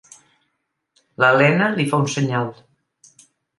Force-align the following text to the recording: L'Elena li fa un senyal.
L'Elena 1.25 1.69
li 1.75 1.87
fa 1.93 2.01
un 2.07 2.11
senyal. 2.17 2.51